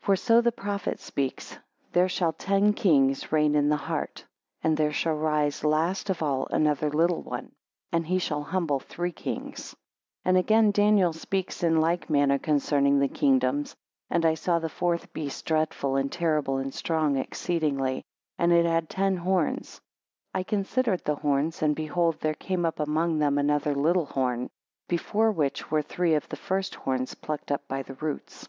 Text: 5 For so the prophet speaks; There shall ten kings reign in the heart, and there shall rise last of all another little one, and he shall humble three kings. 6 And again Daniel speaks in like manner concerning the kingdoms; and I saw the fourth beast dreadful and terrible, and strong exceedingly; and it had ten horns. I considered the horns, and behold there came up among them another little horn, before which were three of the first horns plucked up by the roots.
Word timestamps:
5 0.00 0.06
For 0.06 0.16
so 0.16 0.40
the 0.40 0.50
prophet 0.50 0.98
speaks; 0.98 1.56
There 1.92 2.08
shall 2.08 2.32
ten 2.32 2.72
kings 2.72 3.30
reign 3.30 3.54
in 3.54 3.68
the 3.68 3.76
heart, 3.76 4.26
and 4.62 4.76
there 4.76 4.90
shall 4.92 5.12
rise 5.14 5.62
last 5.62 6.10
of 6.10 6.24
all 6.24 6.48
another 6.50 6.90
little 6.90 7.22
one, 7.22 7.52
and 7.92 8.04
he 8.04 8.18
shall 8.18 8.42
humble 8.42 8.80
three 8.80 9.12
kings. 9.12 9.66
6 9.70 9.76
And 10.24 10.36
again 10.36 10.72
Daniel 10.72 11.12
speaks 11.12 11.62
in 11.62 11.80
like 11.80 12.10
manner 12.10 12.36
concerning 12.36 12.98
the 12.98 13.06
kingdoms; 13.06 13.76
and 14.10 14.26
I 14.26 14.34
saw 14.34 14.58
the 14.58 14.68
fourth 14.68 15.12
beast 15.12 15.46
dreadful 15.46 15.94
and 15.94 16.10
terrible, 16.10 16.58
and 16.58 16.74
strong 16.74 17.14
exceedingly; 17.16 18.02
and 18.36 18.52
it 18.52 18.66
had 18.66 18.90
ten 18.90 19.16
horns. 19.18 19.80
I 20.34 20.42
considered 20.42 21.04
the 21.04 21.14
horns, 21.14 21.62
and 21.62 21.76
behold 21.76 22.18
there 22.18 22.34
came 22.34 22.64
up 22.66 22.80
among 22.80 23.18
them 23.20 23.38
another 23.38 23.72
little 23.76 24.06
horn, 24.06 24.50
before 24.88 25.30
which 25.30 25.70
were 25.70 25.80
three 25.82 26.14
of 26.14 26.28
the 26.28 26.36
first 26.36 26.74
horns 26.74 27.14
plucked 27.14 27.52
up 27.52 27.68
by 27.68 27.84
the 27.84 27.94
roots. 27.94 28.48